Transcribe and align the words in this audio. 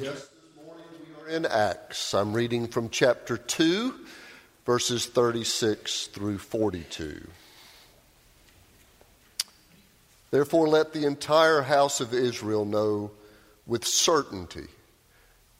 Yes, 0.00 0.28
this 0.28 0.64
morning 0.64 0.84
we 1.00 1.22
are 1.22 1.36
in 1.36 1.46
Acts. 1.46 2.14
I'm 2.14 2.32
reading 2.32 2.66
from 2.66 2.88
chapter 2.88 3.36
2, 3.36 3.94
verses 4.64 5.06
36 5.06 6.06
through 6.06 6.38
42. 6.38 7.26
Therefore, 10.30 10.68
let 10.68 10.92
the 10.92 11.06
entire 11.06 11.62
house 11.62 12.00
of 12.00 12.14
Israel 12.14 12.64
know 12.64 13.10
with 13.66 13.84
certainty 13.84 14.68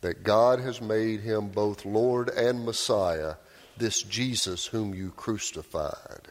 that 0.01 0.23
God 0.23 0.61
has 0.61 0.81
made 0.81 1.21
him 1.21 1.49
both 1.49 1.85
Lord 1.85 2.29
and 2.31 2.65
Messiah, 2.65 3.35
this 3.77 4.03
Jesus 4.03 4.67
whom 4.67 4.95
you 4.95 5.11
crucified. 5.11 6.29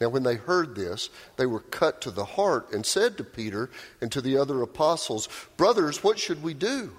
Now, 0.00 0.08
when 0.08 0.24
they 0.24 0.34
heard 0.34 0.74
this, 0.74 1.08
they 1.36 1.46
were 1.46 1.60
cut 1.60 2.00
to 2.02 2.10
the 2.10 2.24
heart 2.24 2.72
and 2.72 2.84
said 2.84 3.16
to 3.16 3.24
Peter 3.24 3.70
and 4.00 4.10
to 4.12 4.20
the 4.20 4.36
other 4.36 4.60
apostles, 4.62 5.28
Brothers, 5.56 6.02
what 6.02 6.18
should 6.18 6.42
we 6.42 6.52
do? 6.52 6.92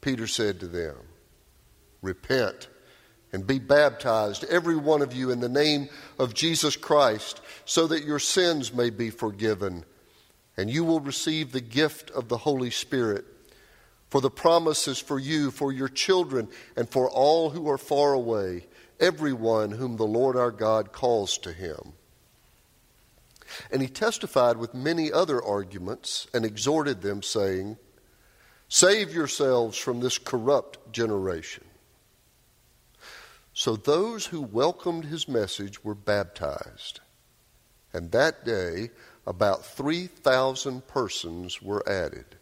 Peter 0.00 0.26
said 0.26 0.60
to 0.60 0.66
them, 0.66 0.96
Repent 2.00 2.68
and 3.32 3.46
be 3.46 3.58
baptized, 3.58 4.44
every 4.44 4.76
one 4.76 5.02
of 5.02 5.12
you, 5.12 5.30
in 5.30 5.40
the 5.40 5.48
name 5.48 5.88
of 6.18 6.34
Jesus 6.34 6.76
Christ, 6.76 7.40
so 7.64 7.86
that 7.88 8.04
your 8.04 8.18
sins 8.18 8.72
may 8.72 8.90
be 8.90 9.10
forgiven, 9.10 9.84
and 10.56 10.70
you 10.70 10.84
will 10.84 11.00
receive 11.00 11.52
the 11.52 11.60
gift 11.60 12.10
of 12.12 12.28
the 12.28 12.38
Holy 12.38 12.70
Spirit. 12.70 13.26
For 14.08 14.22
the 14.22 14.30
promise 14.30 14.88
is 14.88 14.98
for 14.98 15.18
you, 15.18 15.50
for 15.50 15.72
your 15.72 15.88
children, 15.88 16.48
and 16.74 16.88
for 16.88 17.10
all 17.10 17.50
who 17.50 17.68
are 17.68 17.76
far 17.76 18.14
away, 18.14 18.66
everyone 18.98 19.72
whom 19.72 19.96
the 19.96 20.06
Lord 20.06 20.36
our 20.36 20.50
God 20.50 20.92
calls 20.92 21.36
to 21.38 21.52
him. 21.52 21.92
And 23.70 23.82
he 23.82 23.88
testified 23.88 24.56
with 24.56 24.74
many 24.74 25.12
other 25.12 25.42
arguments 25.42 26.26
and 26.32 26.44
exhorted 26.44 27.02
them, 27.02 27.22
saying, 27.22 27.76
Save 28.68 29.14
yourselves 29.14 29.78
from 29.78 30.00
this 30.00 30.18
corrupt 30.18 30.92
generation. 30.92 31.64
So 33.52 33.76
those 33.76 34.26
who 34.26 34.42
welcomed 34.42 35.06
his 35.06 35.26
message 35.26 35.82
were 35.82 35.94
baptized. 35.94 37.00
And 37.92 38.12
that 38.12 38.44
day, 38.44 38.90
about 39.26 39.64
3,000 39.64 40.86
persons 40.86 41.60
were 41.60 41.86
added. 41.88 42.36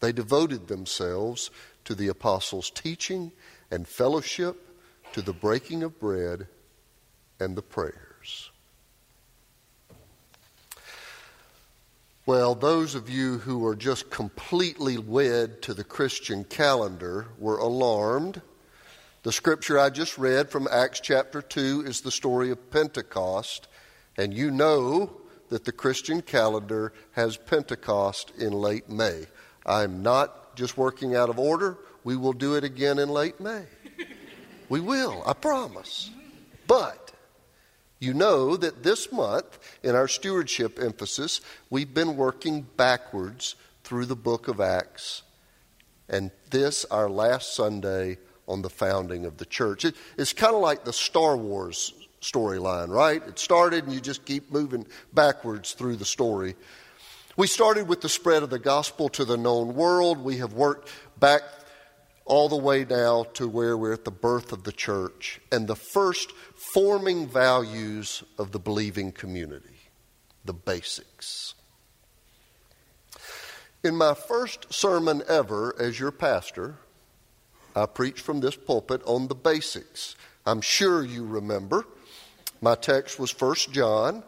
They 0.00 0.12
devoted 0.12 0.68
themselves 0.68 1.50
to 1.84 1.94
the 1.94 2.08
apostles' 2.08 2.70
teaching 2.70 3.32
and 3.70 3.88
fellowship, 3.88 4.64
to 5.12 5.22
the 5.22 5.32
breaking 5.32 5.82
of 5.82 5.98
bread 5.98 6.46
and 7.40 7.56
the 7.56 7.62
prayers. 7.62 8.50
Well, 12.28 12.54
those 12.54 12.94
of 12.94 13.08
you 13.08 13.38
who 13.38 13.64
are 13.64 13.74
just 13.74 14.10
completely 14.10 14.98
wed 14.98 15.62
to 15.62 15.72
the 15.72 15.82
Christian 15.82 16.44
calendar 16.44 17.28
were 17.38 17.56
alarmed. 17.56 18.42
The 19.22 19.32
scripture 19.32 19.78
I 19.78 19.88
just 19.88 20.18
read 20.18 20.50
from 20.50 20.68
Acts 20.70 21.00
chapter 21.00 21.40
2 21.40 21.84
is 21.86 22.02
the 22.02 22.10
story 22.10 22.50
of 22.50 22.70
Pentecost, 22.70 23.66
and 24.18 24.34
you 24.34 24.50
know 24.50 25.22
that 25.48 25.64
the 25.64 25.72
Christian 25.72 26.20
calendar 26.20 26.92
has 27.12 27.38
Pentecost 27.38 28.30
in 28.36 28.52
late 28.52 28.90
May. 28.90 29.24
I'm 29.64 30.02
not 30.02 30.54
just 30.54 30.76
working 30.76 31.16
out 31.16 31.30
of 31.30 31.38
order. 31.38 31.78
We 32.04 32.16
will 32.16 32.34
do 32.34 32.56
it 32.56 32.62
again 32.62 32.98
in 32.98 33.08
late 33.08 33.40
May. 33.40 33.64
We 34.68 34.80
will, 34.80 35.22
I 35.24 35.32
promise. 35.32 36.10
But 36.66 37.07
you 37.98 38.14
know 38.14 38.56
that 38.56 38.82
this 38.82 39.10
month, 39.10 39.58
in 39.82 39.94
our 39.94 40.08
stewardship 40.08 40.78
emphasis, 40.80 41.40
we've 41.70 41.92
been 41.92 42.16
working 42.16 42.66
backwards 42.76 43.56
through 43.82 44.06
the 44.06 44.16
book 44.16 44.48
of 44.48 44.60
Acts. 44.60 45.22
And 46.08 46.30
this, 46.50 46.84
our 46.86 47.10
last 47.10 47.54
Sunday 47.54 48.18
on 48.46 48.62
the 48.62 48.70
founding 48.70 49.26
of 49.26 49.36
the 49.36 49.44
church. 49.44 49.84
It, 49.84 49.94
it's 50.16 50.32
kind 50.32 50.54
of 50.54 50.60
like 50.60 50.84
the 50.84 50.92
Star 50.92 51.36
Wars 51.36 51.92
storyline, 52.20 52.88
right? 52.88 53.22
It 53.26 53.38
started 53.38 53.84
and 53.84 53.92
you 53.92 54.00
just 54.00 54.24
keep 54.24 54.50
moving 54.50 54.86
backwards 55.12 55.72
through 55.72 55.96
the 55.96 56.04
story. 56.04 56.54
We 57.36 57.46
started 57.46 57.86
with 57.86 58.00
the 58.00 58.08
spread 58.08 58.42
of 58.42 58.50
the 58.50 58.58
gospel 58.58 59.08
to 59.10 59.24
the 59.24 59.36
known 59.36 59.74
world. 59.74 60.18
We 60.18 60.38
have 60.38 60.54
worked 60.54 60.90
back 61.20 61.42
all 62.28 62.48
the 62.48 62.56
way 62.56 62.84
now 62.84 63.24
to 63.34 63.48
where 63.48 63.76
we're 63.76 63.94
at 63.94 64.04
the 64.04 64.10
birth 64.10 64.52
of 64.52 64.62
the 64.62 64.72
church 64.72 65.40
and 65.50 65.66
the 65.66 65.74
first 65.74 66.30
forming 66.54 67.26
values 67.26 68.22
of 68.38 68.52
the 68.52 68.58
believing 68.58 69.10
community, 69.10 69.80
the 70.44 70.52
basics. 70.52 71.54
In 73.82 73.96
my 73.96 74.12
first 74.12 74.72
sermon 74.72 75.22
ever 75.26 75.74
as 75.80 75.98
your 75.98 76.10
pastor, 76.10 76.76
I 77.74 77.86
preached 77.86 78.20
from 78.20 78.40
this 78.40 78.56
pulpit 78.56 79.02
on 79.06 79.28
the 79.28 79.34
basics. 79.34 80.14
I'm 80.44 80.60
sure 80.60 81.02
you 81.02 81.24
remember. 81.24 81.86
My 82.60 82.74
text 82.74 83.18
was 83.18 83.30
1 83.38 83.54
John. 83.72 84.22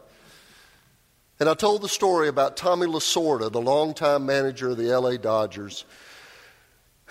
And 1.39 1.49
I 1.49 1.53
told 1.53 1.81
the 1.81 1.89
story 1.89 2.27
about 2.27 2.55
Tommy 2.55 2.87
Lasorda, 2.87 3.51
the 3.51 3.61
longtime 3.61 4.25
manager 4.25 4.69
of 4.69 4.77
the 4.77 4.95
LA 4.95 5.17
Dodgers, 5.17 5.85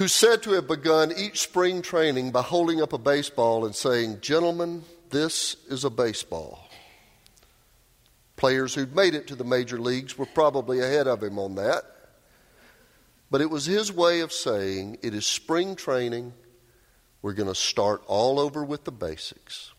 who's 0.01 0.15
said 0.15 0.43
to 0.43 0.53
have 0.53 0.67
begun 0.67 1.13
each 1.15 1.39
spring 1.39 1.83
training 1.83 2.31
by 2.31 2.41
holding 2.41 2.81
up 2.81 2.95
a 2.95 2.99
baseball 2.99 3.67
and 3.67 3.77
saying, 3.77 4.19
Gentlemen, 4.23 4.83
this 5.11 5.57
is 5.69 5.85
a 5.85 5.91
baseball. 5.91 6.71
Players 8.37 8.75
who'd 8.75 8.97
made 8.97 9.15
it 9.15 9.27
to 9.27 9.35
the 9.35 9.45
major 9.45 9.79
leagues 9.79 10.17
were 10.17 10.25
probably 10.25 10.81
ahead 10.81 11.07
of 11.07 11.23
him 11.23 11.39
on 11.39 11.57
that. 11.57 11.83
But 13.31 13.43
it 13.43 13.51
was 13.51 13.67
his 13.67 13.93
way 13.93 14.21
of 14.21 14.33
saying, 14.33 14.97
It 15.03 15.13
is 15.13 15.27
spring 15.27 15.77
training. 15.77 16.33
We're 17.21 17.35
going 17.35 17.51
to 17.51 17.55
start 17.55 18.03
all 18.07 18.41
over 18.41 18.65
with 18.65 18.85
the 18.85 18.93
basics. 18.93 19.71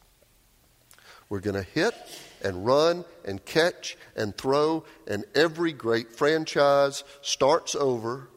We're 1.30 1.40
going 1.40 1.56
to 1.56 1.64
hit 1.64 1.96
and 2.44 2.64
run 2.64 3.06
and 3.26 3.44
catch 3.44 3.98
and 4.16 4.38
throw, 4.38 4.86
and 5.08 5.26
every 5.34 5.74
great 5.74 6.12
franchise 6.12 7.04
starts 7.24 7.74
over 7.74 8.28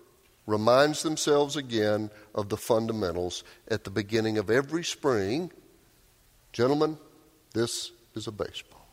reminds 0.47 1.03
themselves 1.03 1.56
again 1.56 2.10
of 2.34 2.49
the 2.49 2.56
fundamentals 2.56 3.44
at 3.69 3.84
the 3.84 3.91
beginning 3.91 4.38
of 4.38 4.50
every 4.50 4.84
spring. 4.84 5.50
Gentlemen, 6.53 6.99
this 7.55 7.93
is 8.15 8.27
a 8.27 8.32
baseball. 8.32 8.87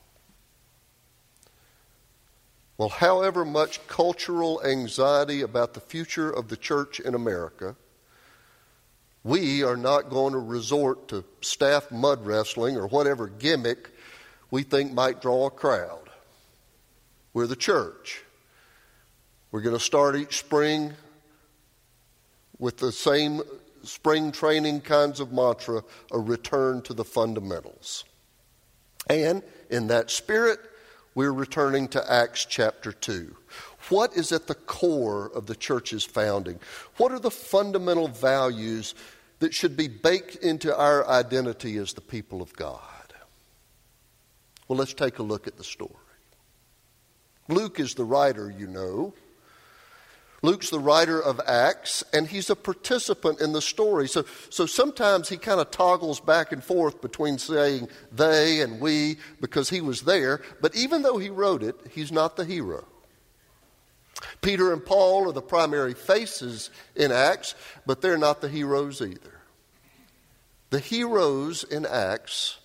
Well, 2.78 2.90
however 2.90 3.45
much 3.45 3.85
cultural 3.88 4.61
anxiety 4.66 5.41
about 5.41 5.73
the 5.73 5.81
future 5.81 6.31
of 6.31 6.47
the 6.47 6.57
church 6.57 7.00
in 7.00 7.13
America, 7.13 7.75
we 9.23 9.63
are 9.63 9.78
not 9.78 10.09
going 10.09 10.34
to 10.34 10.40
resort 10.40 11.07
to 11.09 11.23
staff 11.41 11.91
mud 11.91 12.25
wrestling 12.25 12.78
or 12.78 12.88
whatever 12.88 13.28
gimmick 13.28 13.91
we 14.50 14.63
think 14.63 14.94
might 14.94 15.22
draw 15.22 15.45
a 15.45 15.51
crowd. 15.51 16.09
We're 17.34 17.47
the 17.47 17.56
church. 17.56 18.23
We're 19.52 19.61
going 19.61 19.78
to 19.78 19.84
start 19.84 20.16
each 20.16 20.40
spring 20.40 20.93
with 22.61 22.78
the 22.78 22.91
same 22.91 23.41
spring 23.84 24.31
training 24.31 24.79
kinds 24.79 25.19
of 25.19 25.34
mantra 25.34 25.84
a 26.11 26.19
return 26.19 26.81
to 26.84 26.93
the 26.93 27.03
fundamentals. 27.03 28.05
And 29.09 29.41
in 29.69 29.87
that 29.87 30.11
spirit, 30.11 30.59
we're 31.16 31.34
returning 31.34 31.87
to 31.90 32.11
Acts 32.11 32.46
chapter 32.46 32.93
2. 32.93 33.35
What 33.90 34.16
is 34.16 34.31
at 34.31 34.46
the 34.46 34.55
core 34.55 35.31
of 35.35 35.47
the 35.47 35.55
church's 35.55 36.05
founding? 36.05 36.59
What 36.97 37.11
are 37.11 37.19
the 37.19 37.31
fundamental 37.31 38.08
values 38.08 38.93
that 39.40 39.55
should 39.55 39.75
be 39.75 39.87
baked 39.87 40.35
into 40.35 40.73
our 40.78 41.05
identity 41.09 41.78
as 41.78 41.93
the 41.93 42.02
people 42.02 42.43
of 42.43 42.53
God? 42.53 42.79
Well, 44.67 44.78
let's 44.78 44.93
take 44.93 45.17
a 45.17 45.23
look 45.23 45.47
at 45.47 45.58
the 45.58 45.63
story. 45.63 45.96
Luke 47.49 47.79
is 47.79 47.96
the 47.96 48.05
writer, 48.05 48.53
you 48.55 48.67
know. 48.67 49.13
Luke's 50.43 50.72
the 50.72 50.79
writer 50.79 51.22
of 51.22 51.40
Acts, 51.46 52.03
and 52.14 52.28
he's 52.28 52.49
a 52.49 52.55
participant 52.55 53.40
in 53.41 53.53
the 53.53 53.61
story. 53.61 54.08
So, 54.08 54.26
so 54.49 54.66
sometimes 54.66 55.29
he 55.29 55.38
kind 55.38 55.59
of 55.59 55.70
toggles 55.70 56.20
back 56.20 56.52
and 56.52 56.64
forth 56.64 56.99
between 56.99 57.38
saying 57.38 57.90
they 58.11 58.61
and 58.61 58.82
we 58.82 59.17
because 59.40 59.70
he 59.70 59.82
was 59.82 60.02
there. 60.02 60.41
But 60.59 60.76
even 60.76 61.03
though 61.03 61.20
he 61.20 61.29
wrote 61.29 61.61
it, 61.61 61.76
he's 61.91 62.11
not 62.11 62.38
the 62.38 62.46
hero. 62.46 62.85
Peter 64.41 64.73
and 64.73 64.84
Paul 64.84 65.29
are 65.29 65.34
the 65.34 65.41
primary 65.41 65.93
faces 65.93 66.72
in 66.96 67.11
Acts, 67.11 67.53
but 67.85 68.02
they're 68.02 68.17
not 68.17 68.41
the 68.41 68.49
heroes 68.49 69.02
either. 69.02 69.41
The 70.72 70.79
heroes 70.79 71.64
in 71.64 71.85
Acts 71.85 72.58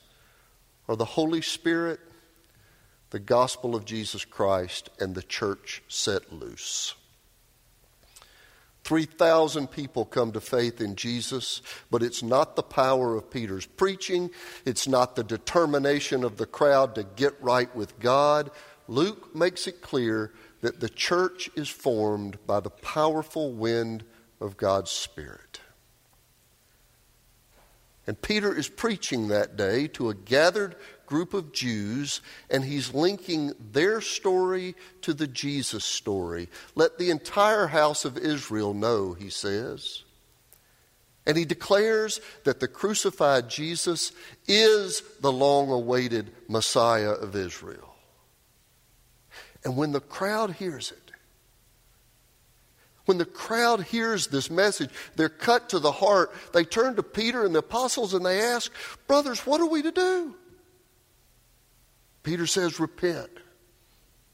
are 0.89 0.97
the 0.97 1.05
Holy 1.05 1.43
Spirit, 1.43 2.01
the 3.11 3.19
gospel 3.19 3.75
of 3.75 3.85
Jesus 3.85 4.25
Christ, 4.25 4.89
and 4.99 5.15
the 5.15 5.23
church 5.23 5.83
set 5.89 6.33
loose. 6.33 6.95
3,000 8.87 9.67
people 9.67 10.05
come 10.05 10.31
to 10.31 10.41
faith 10.41 10.81
in 10.81 10.95
Jesus, 10.95 11.61
but 11.91 12.05
it's 12.05 12.23
not 12.23 12.55
the 12.55 12.63
power 12.63 13.17
of 13.17 13.29
Peter's 13.33 13.67
preaching. 13.67 14.31
It's 14.65 14.87
not 14.87 15.17
the 15.17 15.25
determination 15.25 16.23
of 16.23 16.37
the 16.37 16.47
crowd 16.47 16.95
to 16.95 17.03
get 17.03 17.35
right 17.43 17.75
with 17.75 17.99
God. 17.99 18.53
Luke 18.87 19.35
makes 19.35 19.67
it 19.67 19.83
clear 19.83 20.33
that 20.61 20.79
the 20.79 20.89
church 20.89 21.51
is 21.57 21.69
formed 21.69 22.39
by 22.47 22.61
the 22.61 22.71
powerful 22.71 23.53
wind 23.53 24.05
of 24.41 24.57
God's 24.57 24.93
Spirit. 24.93 25.61
And 28.07 28.23
Peter 28.23 28.57
is 28.57 28.69
preaching 28.69 29.27
that 29.29 29.57
day 29.57 29.89
to 29.89 30.11
a 30.11 30.15
gathered 30.15 30.77
group 31.07 31.35
of 31.35 31.53
Jews, 31.53 32.21
and 32.51 32.65
he's 32.65 32.93
linking 32.93 33.53
their 33.73 34.01
story 34.01 34.75
to 35.03 35.15
the 35.15 35.27
Jesus 35.27 35.85
story. 35.85 36.49
Let 36.75 36.99
the 36.99 37.11
entire 37.11 37.69
house 37.69 38.05
of 38.05 38.19
Israel 38.19 38.75
know, 38.75 39.13
he 39.13 39.31
says. 39.31 40.03
And 41.27 41.37
he 41.37 41.45
declares 41.45 42.21
that 42.45 42.61
the 42.61 42.69
crucified 42.69 43.49
Jesus 43.49 44.13
is 44.47 45.03
the 45.21 45.33
long 45.33 45.71
awaited 45.71 46.31
Messiah 46.49 47.11
of 47.11 47.35
Israel. 47.35 47.95
And 49.65 49.77
when 49.77 49.91
the 49.91 50.01
crowd 50.01 50.53
hears 50.53 50.93
it, 50.93 51.07
when 53.07 53.19
the 53.19 53.25
crowd 53.25 53.83
hears 53.85 54.27
this 54.27 54.51
message, 54.51 54.91
they're 55.15 55.29
cut 55.29 55.71
to 55.71 55.79
the 55.79 55.93
heart. 55.93 56.33
They 56.53 56.65
turn 56.65 56.97
to 56.97 57.03
Peter 57.03 57.45
and 57.45 57.55
the 57.55 57.61
apostles 57.61 58.15
and 58.15 58.27
they 58.27 58.41
ask, 58.41 58.71
Brothers, 59.07 59.41
what 59.47 59.61
are 59.61 59.69
we 59.69 59.83
to 59.83 59.93
do? 59.93 60.35
Peter 62.27 62.49
says, 62.49 62.81
Repent, 62.81 63.31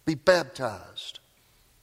be 0.06 0.14
baptized, 0.14 1.18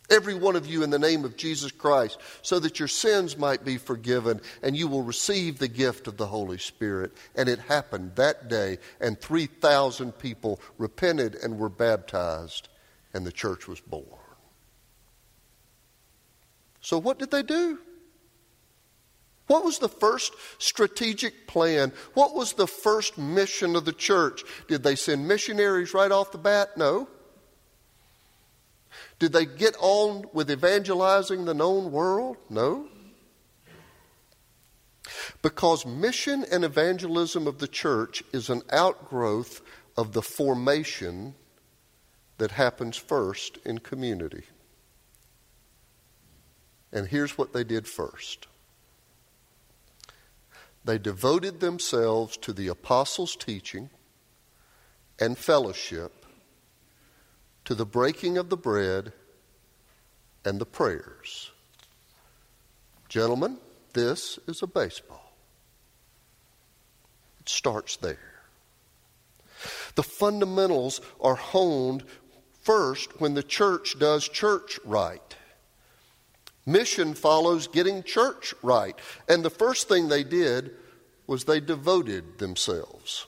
every 0.09 0.33
one 0.33 0.55
of 0.55 0.65
you 0.65 0.81
in 0.81 0.89
the 0.89 0.97
name 0.97 1.23
of 1.23 1.37
Jesus 1.37 1.71
Christ, 1.71 2.17
so 2.41 2.57
that 2.57 2.79
your 2.79 2.87
sins 2.87 3.37
might 3.37 3.63
be 3.63 3.77
forgiven 3.77 4.41
and 4.63 4.75
you 4.75 4.87
will 4.87 5.03
receive 5.03 5.59
the 5.59 5.67
gift 5.67 6.07
of 6.07 6.17
the 6.17 6.25
Holy 6.25 6.57
Spirit. 6.57 7.15
And 7.35 7.47
it 7.47 7.59
happened 7.59 8.15
that 8.15 8.49
day, 8.49 8.79
and 8.99 9.21
3,000 9.21 10.13
people 10.13 10.59
repented 10.79 11.35
and 11.35 11.59
were 11.59 11.69
baptized, 11.69 12.69
and 13.13 13.23
the 13.23 13.31
church 13.31 13.67
was 13.67 13.79
born. 13.79 14.03
So, 16.81 16.97
what 16.97 17.19
did 17.19 17.29
they 17.29 17.43
do? 17.43 17.77
What 19.49 19.65
was 19.65 19.79
the 19.79 19.89
first 19.89 20.35
strategic 20.59 21.47
plan? 21.47 21.91
What 22.13 22.35
was 22.35 22.53
the 22.53 22.67
first 22.67 23.17
mission 23.17 23.75
of 23.75 23.83
the 23.83 23.91
church? 23.91 24.43
Did 24.67 24.83
they 24.83 24.95
send 24.95 25.27
missionaries 25.27 25.91
right 25.91 26.11
off 26.11 26.31
the 26.31 26.37
bat? 26.37 26.77
No. 26.77 27.07
Did 29.17 29.33
they 29.33 29.47
get 29.47 29.75
on 29.79 30.25
with 30.33 30.51
evangelizing 30.51 31.45
the 31.45 31.55
known 31.55 31.91
world? 31.91 32.37
No. 32.47 32.89
Because 35.41 35.83
mission 35.83 36.45
and 36.51 36.63
evangelism 36.63 37.47
of 37.47 37.57
the 37.57 37.67
church 37.67 38.21
is 38.31 38.51
an 38.51 38.61
outgrowth 38.71 39.61
of 39.97 40.13
the 40.13 40.21
formation 40.21 41.33
that 42.37 42.51
happens 42.51 42.97
first 42.97 43.57
in 43.65 43.79
community. 43.79 44.43
And 46.93 47.07
here's 47.07 47.35
what 47.35 47.51
they 47.51 47.63
did 47.63 47.87
first 47.87 48.45
they 50.83 50.97
devoted 50.97 51.59
themselves 51.59 52.37
to 52.37 52.53
the 52.53 52.67
apostles' 52.67 53.35
teaching 53.35 53.89
and 55.19 55.37
fellowship, 55.37 56.25
to 57.65 57.75
the 57.75 57.85
breaking 57.85 58.37
of 58.37 58.49
the 58.49 58.57
bread 58.57 59.11
and 60.45 60.59
the 60.59 60.65
prayers. 60.65 61.51
Gentlemen, 63.09 63.57
this 63.93 64.39
is 64.47 64.61
a 64.61 64.67
baseball. 64.67 65.33
It 67.39 67.49
starts 67.49 67.97
there. 67.97 68.17
The 69.95 70.03
fundamentals 70.03 71.01
are 71.19 71.35
honed 71.35 72.03
first 72.61 73.19
when 73.19 73.33
the 73.33 73.43
church 73.43 73.99
does 73.99 74.27
church 74.27 74.79
right. 74.85 75.35
Mission 76.71 77.13
follows 77.13 77.67
getting 77.67 78.03
church 78.03 78.53
right. 78.61 78.97
And 79.27 79.43
the 79.43 79.49
first 79.49 79.87
thing 79.87 80.07
they 80.07 80.23
did 80.23 80.71
was 81.25 81.43
they 81.43 81.59
devoted 81.59 82.37
themselves. 82.37 83.25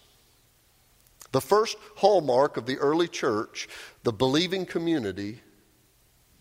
The 1.32 1.42
first 1.42 1.78
hallmark 1.98 2.58
of 2.58 2.66
the 2.66 2.78
early 2.78 3.08
church, 3.08 3.68
the 4.04 4.12
believing 4.12 4.66
community, 4.66 5.42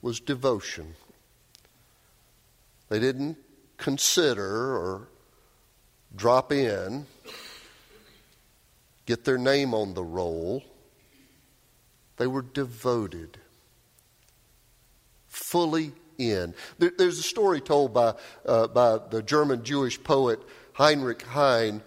was 0.02 0.20
devotion. 0.20 0.94
They 2.88 2.98
didn't 2.98 3.38
consider 3.76 4.76
or 4.76 5.08
drop 6.14 6.52
in, 6.52 7.06
get 9.06 9.24
their 9.24 9.38
name 9.38 9.74
on 9.74 9.94
the 9.94 10.04
roll. 10.04 10.64
They 12.16 12.26
were 12.26 12.42
devoted, 12.42 13.38
fully 15.28 15.92
in. 16.20 16.54
There, 16.78 16.92
there's 16.96 17.18
a 17.18 17.24
story 17.24 17.60
told 17.60 17.94
by, 17.94 18.14
uh, 18.46 18.68
by 18.68 18.98
the 19.10 19.22
German 19.22 19.64
Jewish 19.64 20.02
poet 20.02 20.40
Heinrich 20.74 21.22
Heine. 21.22 21.82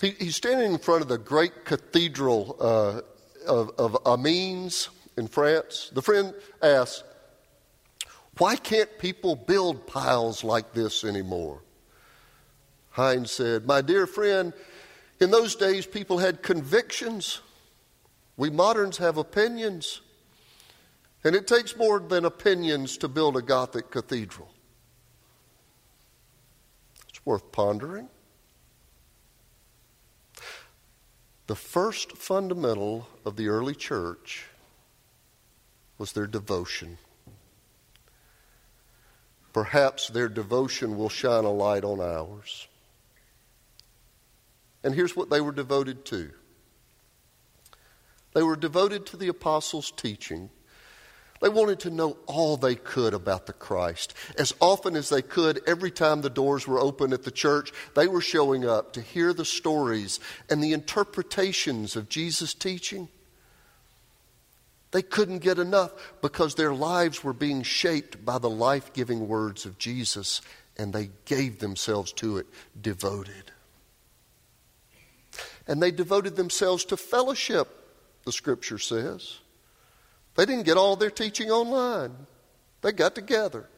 He, 0.00 0.10
he's 0.10 0.36
standing 0.36 0.72
in 0.72 0.78
front 0.78 1.02
of 1.02 1.08
the 1.08 1.18
great 1.18 1.64
cathedral 1.64 2.56
uh, 2.60 3.00
of, 3.48 3.70
of 3.78 3.96
Amiens 4.06 4.90
in 5.16 5.26
France. 5.26 5.90
The 5.92 6.02
friend 6.02 6.34
asks, 6.62 7.02
Why 8.38 8.56
can't 8.56 8.98
people 8.98 9.34
build 9.34 9.86
piles 9.86 10.44
like 10.44 10.72
this 10.72 11.04
anymore? 11.04 11.62
Heine 12.90 13.26
said, 13.26 13.66
My 13.66 13.80
dear 13.80 14.06
friend, 14.06 14.52
in 15.20 15.30
those 15.30 15.56
days 15.56 15.86
people 15.86 16.18
had 16.18 16.42
convictions. 16.42 17.40
We 18.36 18.50
moderns 18.50 18.98
have 18.98 19.16
opinions. 19.18 20.00
And 21.24 21.34
it 21.34 21.46
takes 21.46 21.76
more 21.76 21.98
than 21.98 22.24
opinions 22.24 22.96
to 22.98 23.08
build 23.08 23.36
a 23.36 23.42
Gothic 23.42 23.90
cathedral. 23.90 24.48
It's 27.08 27.24
worth 27.26 27.50
pondering. 27.50 28.08
The 31.48 31.56
first 31.56 32.16
fundamental 32.16 33.08
of 33.24 33.36
the 33.36 33.48
early 33.48 33.74
church 33.74 34.46
was 35.96 36.12
their 36.12 36.26
devotion. 36.26 36.98
Perhaps 39.52 40.08
their 40.08 40.28
devotion 40.28 40.96
will 40.96 41.08
shine 41.08 41.44
a 41.44 41.50
light 41.50 41.84
on 41.84 42.00
ours. 42.00 42.68
And 44.84 44.94
here's 44.94 45.16
what 45.16 45.30
they 45.30 45.40
were 45.40 45.52
devoted 45.52 46.04
to 46.06 46.30
they 48.34 48.42
were 48.42 48.56
devoted 48.56 49.04
to 49.06 49.16
the 49.16 49.28
apostles' 49.28 49.90
teaching 49.90 50.50
they 51.40 51.48
wanted 51.48 51.80
to 51.80 51.90
know 51.90 52.16
all 52.26 52.56
they 52.56 52.74
could 52.74 53.14
about 53.14 53.46
the 53.46 53.52
Christ. 53.52 54.14
As 54.38 54.52
often 54.60 54.96
as 54.96 55.08
they 55.08 55.22
could, 55.22 55.60
every 55.66 55.90
time 55.90 56.20
the 56.20 56.30
doors 56.30 56.66
were 56.66 56.80
open 56.80 57.12
at 57.12 57.22
the 57.22 57.30
church, 57.30 57.72
they 57.94 58.08
were 58.08 58.20
showing 58.20 58.66
up 58.66 58.92
to 58.94 59.00
hear 59.00 59.32
the 59.32 59.44
stories 59.44 60.18
and 60.50 60.62
the 60.62 60.72
interpretations 60.72 61.94
of 61.96 62.08
Jesus' 62.08 62.54
teaching. 62.54 63.08
They 64.90 65.02
couldn't 65.02 65.40
get 65.40 65.58
enough 65.58 65.92
because 66.22 66.54
their 66.54 66.72
lives 66.72 67.22
were 67.22 67.34
being 67.34 67.62
shaped 67.62 68.24
by 68.24 68.38
the 68.38 68.50
life 68.50 68.92
giving 68.92 69.28
words 69.28 69.66
of 69.66 69.78
Jesus, 69.78 70.40
and 70.76 70.92
they 70.92 71.10
gave 71.24 71.58
themselves 71.58 72.12
to 72.14 72.38
it, 72.38 72.46
devoted. 72.80 73.52
And 75.66 75.82
they 75.82 75.90
devoted 75.90 76.36
themselves 76.36 76.84
to 76.86 76.96
fellowship, 76.96 77.68
the 78.24 78.32
scripture 78.32 78.78
says. 78.78 79.38
They 80.38 80.46
didn't 80.46 80.66
get 80.66 80.76
all 80.76 80.94
their 80.94 81.10
teaching 81.10 81.50
online, 81.50 82.14
they 82.80 82.92
got 82.92 83.16
together. 83.16 83.68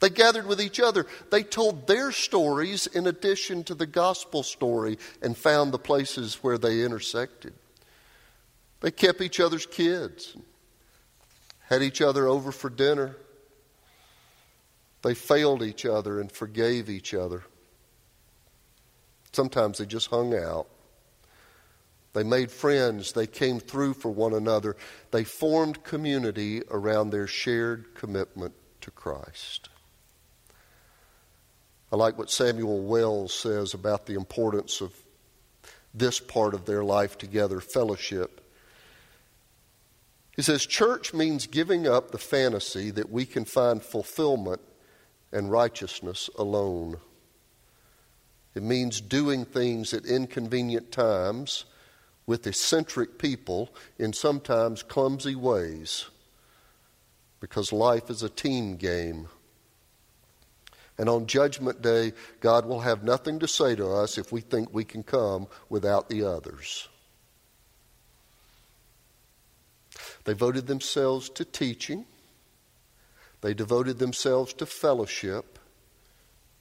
They 0.00 0.08
gathered 0.08 0.46
with 0.46 0.62
each 0.62 0.80
other. 0.80 1.06
They 1.30 1.42
told 1.42 1.86
their 1.86 2.10
stories 2.10 2.86
in 2.86 3.06
addition 3.06 3.64
to 3.64 3.74
the 3.74 3.84
gospel 3.86 4.42
story 4.42 4.96
and 5.20 5.36
found 5.36 5.72
the 5.72 5.78
places 5.78 6.36
where 6.36 6.56
they 6.56 6.82
intersected. 6.82 7.52
They 8.80 8.90
kept 8.90 9.20
each 9.20 9.40
other's 9.40 9.66
kids, 9.66 10.38
had 11.68 11.82
each 11.82 12.00
other 12.00 12.26
over 12.26 12.50
for 12.50 12.70
dinner. 12.70 13.14
They 15.02 15.12
failed 15.12 15.62
each 15.62 15.84
other 15.84 16.18
and 16.18 16.32
forgave 16.32 16.88
each 16.88 17.12
other. 17.12 17.44
Sometimes 19.32 19.76
they 19.76 19.84
just 19.84 20.08
hung 20.08 20.34
out. 20.34 20.66
They 22.12 22.24
made 22.24 22.50
friends. 22.50 23.12
They 23.12 23.26
came 23.26 23.60
through 23.60 23.94
for 23.94 24.10
one 24.10 24.34
another. 24.34 24.76
They 25.10 25.24
formed 25.24 25.84
community 25.84 26.62
around 26.70 27.10
their 27.10 27.26
shared 27.26 27.94
commitment 27.94 28.54
to 28.80 28.90
Christ. 28.90 29.68
I 31.92 31.96
like 31.96 32.18
what 32.18 32.30
Samuel 32.30 32.82
Wells 32.82 33.34
says 33.34 33.74
about 33.74 34.06
the 34.06 34.14
importance 34.14 34.80
of 34.80 34.94
this 35.92 36.20
part 36.20 36.54
of 36.54 36.66
their 36.66 36.84
life 36.84 37.18
together, 37.18 37.60
fellowship. 37.60 38.40
He 40.36 40.42
says, 40.42 40.64
Church 40.66 41.12
means 41.12 41.46
giving 41.46 41.86
up 41.86 42.10
the 42.10 42.18
fantasy 42.18 42.90
that 42.92 43.10
we 43.10 43.26
can 43.26 43.44
find 43.44 43.82
fulfillment 43.82 44.60
and 45.32 45.50
righteousness 45.50 46.30
alone. 46.38 46.98
It 48.54 48.62
means 48.62 49.00
doing 49.00 49.44
things 49.44 49.92
at 49.92 50.06
inconvenient 50.06 50.92
times 50.92 51.64
with 52.30 52.46
eccentric 52.46 53.18
people 53.18 53.74
in 53.98 54.12
sometimes 54.12 54.84
clumsy 54.84 55.34
ways 55.34 56.06
because 57.40 57.72
life 57.72 58.08
is 58.08 58.22
a 58.22 58.28
team 58.28 58.76
game. 58.76 59.26
And 60.96 61.08
on 61.08 61.26
Judgment 61.26 61.82
Day, 61.82 62.12
God 62.38 62.66
will 62.66 62.82
have 62.82 63.02
nothing 63.02 63.40
to 63.40 63.48
say 63.48 63.74
to 63.74 63.88
us 63.88 64.16
if 64.16 64.30
we 64.30 64.42
think 64.42 64.72
we 64.72 64.84
can 64.84 65.02
come 65.02 65.48
without 65.68 66.08
the 66.08 66.22
others. 66.22 66.88
They 70.22 70.30
devoted 70.30 70.68
themselves 70.68 71.30
to 71.30 71.44
teaching, 71.44 72.06
they 73.40 73.54
devoted 73.54 73.98
themselves 73.98 74.52
to 74.54 74.66
fellowship 74.66 75.58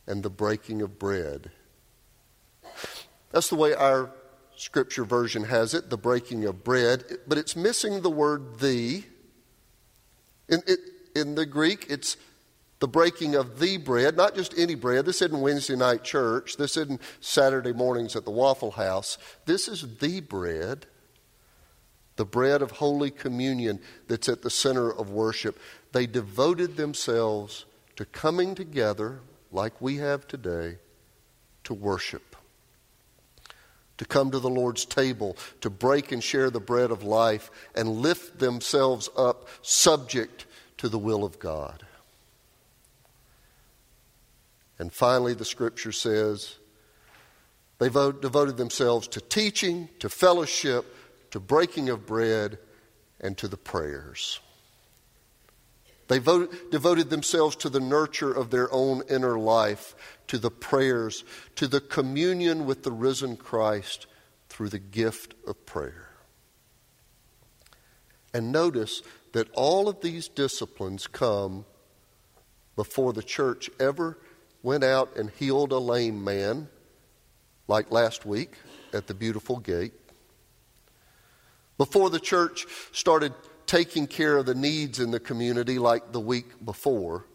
and 0.07 0.23
the 0.23 0.31
breaking 0.31 0.81
of 0.81 0.97
bread. 0.97 1.51
That's 3.31 3.49
the 3.49 3.55
way 3.55 3.75
our 3.75 4.09
scripture 4.59 5.05
version 5.05 5.43
has 5.45 5.73
it, 5.73 5.89
the 5.89 5.97
breaking 5.97 6.45
of 6.45 6.63
bread, 6.63 7.03
but 7.27 7.37
it's 7.37 7.55
missing 7.55 8.01
the 8.01 8.09
word 8.09 8.59
the. 8.59 9.03
In, 10.49 10.61
it, 10.67 10.79
in 11.15 11.35
the 11.35 11.45
Greek, 11.45 11.85
it's 11.89 12.17
the 12.79 12.87
breaking 12.87 13.35
of 13.35 13.59
the 13.59 13.77
bread, 13.77 14.17
not 14.17 14.35
just 14.35 14.57
any 14.57 14.75
bread. 14.75 15.05
This 15.05 15.21
isn't 15.21 15.39
Wednesday 15.39 15.75
night 15.75 16.03
church. 16.03 16.57
This 16.57 16.77
isn't 16.77 17.01
Saturday 17.19 17.73
mornings 17.73 18.15
at 18.15 18.25
the 18.25 18.31
Waffle 18.31 18.71
House. 18.71 19.17
This 19.45 19.67
is 19.67 19.97
the 19.97 20.21
bread, 20.21 20.85
the 22.15 22.25
bread 22.25 22.61
of 22.61 22.71
Holy 22.71 23.11
Communion 23.11 23.79
that's 24.07 24.29
at 24.29 24.41
the 24.41 24.49
center 24.49 24.91
of 24.91 25.09
worship. 25.09 25.59
They 25.91 26.05
devoted 26.05 26.77
themselves 26.77 27.65
to 27.95 28.05
coming 28.05 28.55
together, 28.55 29.19
like 29.51 29.81
we 29.81 29.97
have 29.97 30.27
today, 30.27 30.77
to 31.65 31.73
worship, 31.73 32.28
to 33.99 34.05
come 34.05 34.31
to 34.31 34.39
the 34.39 34.49
Lord's 34.49 34.85
table, 34.85 35.37
to 35.59 35.69
break 35.69 36.13
and 36.13 36.23
share 36.23 36.49
the 36.49 36.61
bread 36.61 36.89
of 36.89 37.03
life, 37.03 37.51
and 37.75 38.01
lift 38.01 38.39
themselves 38.39 39.09
up 39.15 39.47
subject 39.61 40.45
to 40.77 40.87
the 40.87 40.97
will 40.97 41.25
of 41.25 41.37
God. 41.37 41.85
And 44.79 44.93
finally, 44.93 45.33
the 45.33 45.43
scripture 45.43 45.91
says 45.91 46.55
they 47.77 47.87
devoted 47.87 48.55
themselves 48.55 49.05
to 49.09 49.19
teaching, 49.19 49.89
to 49.99 50.07
fellowship, 50.07 50.95
to 51.31 51.41
breaking 51.41 51.89
of 51.89 52.05
bread, 52.05 52.57
and 53.19 53.37
to 53.37 53.49
the 53.49 53.57
prayers. 53.57 54.39
They 56.09 56.17
voted, 56.17 56.71
devoted 56.71 57.11
themselves 57.11 57.55
to 57.57 57.69
the 57.69 57.79
nurture 57.79 58.33
of 58.33 58.49
their 58.49 58.71
own 58.73 59.03
inner 59.07 59.39
life, 59.39 59.95
to 60.27 60.39
the 60.39 60.49
prayers, 60.49 61.23
to 61.55 61.67
the 61.67 61.79
communion 61.79 62.65
with 62.65 62.81
the 62.83 62.91
risen 62.91 63.37
Christ 63.37 64.07
through 64.49 64.69
the 64.69 64.79
gift 64.79 65.35
of 65.47 65.65
prayer. 65.67 66.09
And 68.33 68.51
notice 68.51 69.03
that 69.33 69.49
all 69.53 69.87
of 69.87 70.01
these 70.01 70.27
disciplines 70.27 71.05
come 71.05 71.65
before 72.75 73.13
the 73.13 73.23
church 73.23 73.69
ever 73.79 74.17
went 74.63 74.83
out 74.83 75.15
and 75.15 75.29
healed 75.29 75.71
a 75.71 75.77
lame 75.77 76.23
man, 76.23 76.69
like 77.67 77.91
last 77.91 78.25
week 78.25 78.53
at 78.93 79.05
the 79.05 79.13
beautiful 79.13 79.57
gate. 79.59 79.93
Before 81.77 82.09
the 82.09 82.19
church 82.19 82.65
started 82.91 83.33
taking 83.69 84.07
care 84.07 84.35
of 84.35 84.47
the 84.47 84.55
needs 84.55 84.99
in 84.99 85.11
the 85.11 85.19
community, 85.19 85.77
like 85.77 86.11
the 86.11 86.19
week 86.19 86.65
before, 86.65 87.27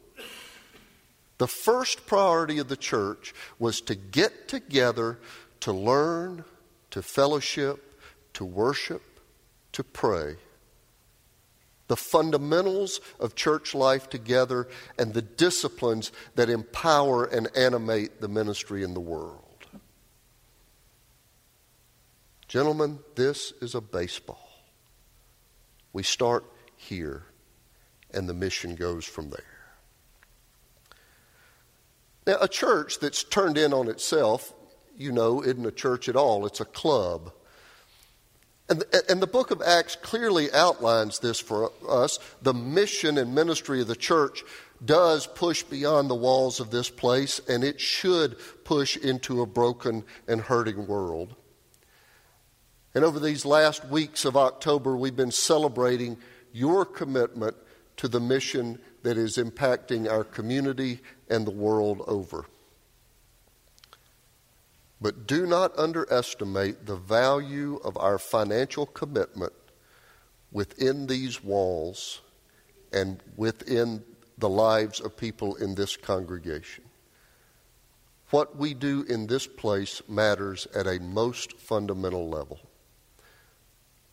the 1.39 1.47
first 1.47 2.07
priority 2.07 2.59
of 2.59 2.67
the 2.67 2.77
church 2.77 3.33
was 3.61 3.81
to 3.81 3.95
get 3.95 4.49
together 4.49 5.21
to 5.61 5.73
learn, 5.73 6.45
to 6.91 7.03
fellowship, 7.03 8.03
to 8.33 8.45
worship, 8.45 9.01
to 9.71 9.85
pray 9.85 10.35
the 11.87 11.97
fundamentals 11.97 13.01
of 13.21 13.37
church 13.37 13.75
life 13.75 14.09
together, 14.09 14.67
and 14.99 15.13
the 15.13 15.23
disciplines 15.23 16.11
that 16.35 16.49
empower 16.49 17.27
and 17.27 17.47
animate 17.57 18.21
the 18.21 18.29
ministry 18.29 18.83
in 18.83 18.95
the 18.95 19.01
world. 19.01 19.67
Gentlemen, 22.49 22.99
this 23.15 23.53
is 23.61 23.75
a 23.75 23.81
baseball. 23.81 24.54
We 25.95 26.03
start 26.03 26.45
here, 26.77 27.23
and 28.13 28.29
the 28.29 28.35
mission 28.35 28.75
goes 28.75 29.07
from 29.07 29.31
there. 29.31 29.45
Now, 32.27 32.39
a 32.41 32.49
church 32.49 32.99
that's 32.99 33.23
turned 33.23 33.57
in 33.57 33.73
on 33.73 33.89
itself, 33.89 34.53
you 34.97 35.13
know, 35.13 35.43
isn't 35.43 35.65
a 35.65 35.71
church 35.71 36.09
at 36.09 36.17
all, 36.17 36.47
it's 36.47 36.61
a 36.61 36.65
club. 36.65 37.33
And, 38.69 38.83
and 39.09 39.23
the 39.23 39.27
book 39.27 39.51
of 39.51 39.63
Acts 39.63 39.95
clearly 39.95 40.51
outlines 40.53 41.21
this 41.21 41.39
for 41.39 41.71
us. 41.89 42.19
The 42.43 42.55
mission 42.55 43.17
and 43.17 43.35
ministry 43.35 43.81
of 43.81 43.87
the 43.87 43.95
church 43.95 44.43
does 44.85 45.29
push 45.29 45.63
beyond 45.63 46.11
the 46.11 46.15
walls 46.15 46.59
of 46.59 46.71
this 46.71 46.91
place, 46.91 47.41
and 47.49 47.63
it 47.63 47.81
should 47.81 48.37
push 48.65 48.97
into 48.97 49.43
a 49.43 49.47
broken 49.47 50.03
and 50.27 50.41
hurting 50.41 50.89
world. 50.89 51.37
And 52.95 53.05
over 53.05 53.19
these 53.19 53.45
last 53.45 53.85
weeks 53.87 54.25
of 54.25 54.37
October, 54.37 54.97
we've 54.97 55.17
been 55.17 55.33
celebrating 55.33 56.17
your 56.53 56.85
commitment 56.85 57.57
to 57.97 58.09
the 58.09 58.21
mission 58.21 58.79
that 59.03 59.17
is 59.17 59.37
impacting 59.37 60.11
our 60.11 60.25
community 60.25 61.01
and 61.29 61.47
the 61.47 61.51
world 61.51 62.03
over. 62.07 62.47
But 65.01 65.27
do 65.27 65.45
not 65.45 65.77
underestimate 65.79 66.87
the 66.87 66.97
value 66.97 67.81
of 67.85 67.97
our 67.97 68.19
financial 68.19 68.87
commitment 68.87 69.53
within 70.53 71.07
these 71.09 71.43
walls 71.43 72.21
and 72.93 73.21
within 73.37 74.05
the 74.39 74.49
lives 74.49 75.01
of 75.01 75.17
people 75.17 75.57
in 75.57 75.75
this 75.75 75.97
congregation. 75.97 76.85
What 78.31 78.57
we 78.57 78.73
do 78.73 79.05
in 79.09 79.27
this 79.27 79.47
place 79.47 80.01
matters 80.09 80.67
at 80.75 80.87
a 80.87 81.01
most 81.01 81.59
fundamental 81.59 82.29
level. 82.29 82.61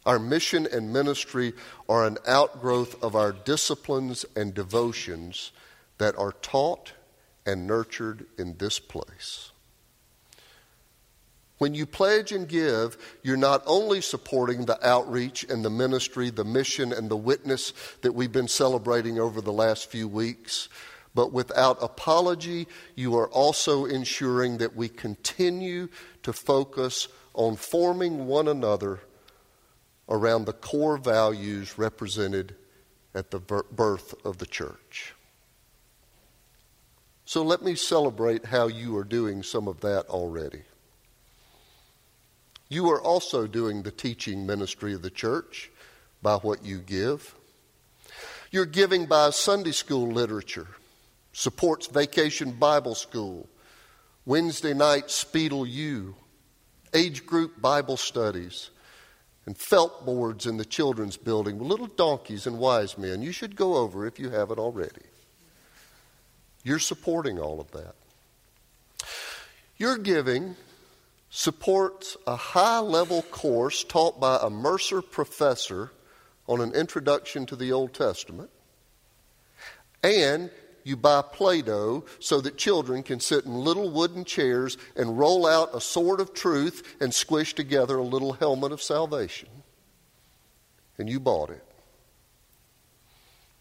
Our 0.05 0.17
mission 0.17 0.67
and 0.71 0.91
ministry 0.91 1.53
are 1.87 2.05
an 2.05 2.17
outgrowth 2.27 3.01
of 3.03 3.15
our 3.15 3.31
disciplines 3.31 4.25
and 4.35 4.53
devotions 4.53 5.51
that 5.99 6.17
are 6.17 6.33
taught 6.41 6.93
and 7.45 7.67
nurtured 7.67 8.25
in 8.37 8.57
this 8.57 8.79
place. 8.79 9.51
When 11.59 11.75
you 11.75 11.85
pledge 11.85 12.31
and 12.31 12.47
give, 12.47 12.97
you're 13.21 13.37
not 13.37 13.61
only 13.67 14.01
supporting 14.01 14.65
the 14.65 14.83
outreach 14.87 15.43
and 15.43 15.63
the 15.63 15.69
ministry, 15.69 16.31
the 16.31 16.43
mission 16.43 16.91
and 16.91 17.07
the 17.07 17.15
witness 17.15 17.71
that 18.01 18.13
we've 18.13 18.31
been 18.31 18.47
celebrating 18.47 19.19
over 19.19 19.41
the 19.41 19.53
last 19.53 19.91
few 19.91 20.07
weeks, 20.07 20.69
but 21.13 21.31
without 21.31 21.77
apology, 21.79 22.67
you 22.95 23.15
are 23.15 23.29
also 23.29 23.85
ensuring 23.85 24.57
that 24.57 24.75
we 24.75 24.89
continue 24.89 25.89
to 26.23 26.33
focus 26.33 27.07
on 27.35 27.57
forming 27.57 28.25
one 28.25 28.47
another 28.47 29.01
around 30.09 30.45
the 30.45 30.53
core 30.53 30.97
values 30.97 31.77
represented 31.77 32.55
at 33.13 33.31
the 33.31 33.39
birth 33.39 34.13
of 34.25 34.37
the 34.37 34.45
church. 34.45 35.13
So 37.25 37.43
let 37.43 37.61
me 37.61 37.75
celebrate 37.75 38.45
how 38.45 38.67
you 38.67 38.97
are 38.97 39.03
doing 39.03 39.43
some 39.43 39.67
of 39.67 39.79
that 39.81 40.07
already. 40.07 40.63
You 42.67 42.89
are 42.89 43.01
also 43.01 43.47
doing 43.47 43.83
the 43.83 43.91
teaching 43.91 44.45
ministry 44.45 44.93
of 44.93 45.01
the 45.01 45.09
church 45.09 45.71
by 46.21 46.35
what 46.35 46.65
you 46.65 46.79
give. 46.79 47.35
You're 48.49 48.65
giving 48.65 49.05
by 49.05 49.29
Sunday 49.29 49.71
school 49.71 50.09
literature, 50.09 50.67
supports 51.33 51.87
Vacation 51.87 52.51
Bible 52.51 52.95
School, 52.95 53.47
Wednesday 54.25 54.73
night 54.73 55.09
Speedle 55.09 55.65
U, 55.65 56.15
age 56.93 57.25
group 57.25 57.61
Bible 57.61 57.97
studies, 57.97 58.69
and 59.45 59.57
felt 59.57 60.05
boards 60.05 60.45
in 60.45 60.57
the 60.57 60.65
children's 60.65 61.17
building 61.17 61.57
with 61.57 61.67
little 61.67 61.87
donkeys 61.87 62.45
and 62.45 62.59
wise 62.59 62.97
men. 62.97 63.21
You 63.21 63.31
should 63.31 63.55
go 63.55 63.75
over 63.75 64.05
if 64.05 64.19
you 64.19 64.29
haven't 64.29 64.59
already. 64.59 65.01
You're 66.63 66.79
supporting 66.79 67.39
all 67.39 67.59
of 67.59 67.71
that. 67.71 67.95
You're 69.77 69.97
giving 69.97 70.55
supports 71.31 72.17
a 72.27 72.35
high 72.35 72.79
level 72.79 73.23
course 73.23 73.83
taught 73.83 74.19
by 74.19 74.37
a 74.41 74.49
Mercer 74.49 75.01
professor 75.01 75.91
on 76.47 76.61
an 76.61 76.73
introduction 76.73 77.45
to 77.47 77.55
the 77.55 77.71
Old 77.71 77.93
Testament, 77.93 78.49
and 80.03 80.51
you 80.83 80.97
buy 80.97 81.21
Play 81.21 81.61
Doh 81.61 82.05
so 82.19 82.41
that 82.41 82.57
children 82.57 83.03
can 83.03 83.19
sit 83.19 83.45
in 83.45 83.53
little 83.53 83.89
wooden 83.89 84.25
chairs 84.25 84.77
and 84.95 85.17
roll 85.17 85.45
out 85.45 85.75
a 85.75 85.81
sword 85.81 86.19
of 86.19 86.33
truth 86.33 86.95
and 86.99 87.13
squish 87.13 87.53
together 87.53 87.97
a 87.97 88.03
little 88.03 88.33
helmet 88.33 88.71
of 88.71 88.81
salvation. 88.81 89.49
And 90.97 91.09
you 91.09 91.19
bought 91.19 91.49
it. 91.49 91.63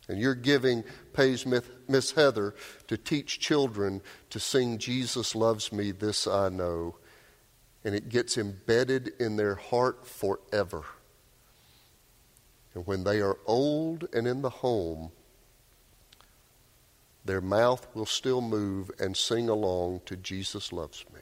And 0.09 0.19
your 0.19 0.35
giving 0.35 0.83
pays 1.13 1.47
Miss 1.47 2.11
Heather 2.13 2.55
to 2.89 2.97
teach 2.97 3.39
children 3.39 4.03
to 4.31 4.41
sing 4.41 4.79
Jesus 4.79 5.37
Loves 5.37 5.73
Me, 5.73 5.93
This 5.93 6.27
I 6.27 6.49
Know. 6.49 6.97
And 7.85 7.95
it 7.95 8.09
gets 8.09 8.37
embedded 8.37 9.13
in 9.21 9.37
their 9.37 9.55
heart 9.55 10.07
forever. 10.07 10.83
And 12.75 12.87
when 12.87 13.05
they 13.05 13.21
are 13.21 13.39
old 13.47 14.09
and 14.13 14.27
in 14.27 14.43
the 14.43 14.51
home, 14.51 15.13
their 17.31 17.41
mouth 17.41 17.87
will 17.95 18.07
still 18.07 18.41
move 18.41 18.91
and 18.99 19.17
sing 19.17 19.49
along 19.49 20.01
to 20.05 20.17
Jesus 20.17 20.73
Loves 20.73 21.05
Me. 21.15 21.21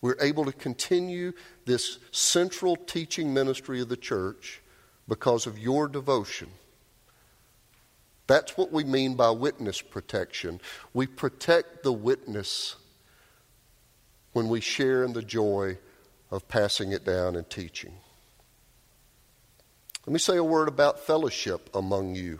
We're 0.00 0.16
able 0.20 0.44
to 0.44 0.52
continue 0.52 1.32
this 1.64 1.98
central 2.12 2.76
teaching 2.76 3.34
ministry 3.34 3.80
of 3.80 3.88
the 3.88 3.96
church 3.96 4.62
because 5.08 5.44
of 5.48 5.58
your 5.58 5.88
devotion. 5.88 6.46
That's 8.28 8.56
what 8.56 8.70
we 8.70 8.84
mean 8.84 9.16
by 9.16 9.30
witness 9.30 9.82
protection. 9.82 10.60
We 10.94 11.08
protect 11.08 11.82
the 11.82 11.92
witness 11.92 12.76
when 14.34 14.48
we 14.48 14.60
share 14.60 15.02
in 15.02 15.14
the 15.14 15.22
joy 15.22 15.78
of 16.30 16.46
passing 16.46 16.92
it 16.92 17.04
down 17.04 17.34
and 17.34 17.50
teaching. 17.50 17.94
Let 20.06 20.12
me 20.12 20.20
say 20.20 20.36
a 20.36 20.44
word 20.44 20.68
about 20.68 21.00
fellowship 21.00 21.68
among 21.74 22.14
you. 22.14 22.38